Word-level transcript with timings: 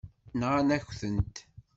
Nɣan-ak-tent. 0.39 1.35